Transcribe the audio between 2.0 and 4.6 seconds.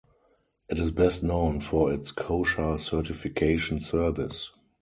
kosher certification service.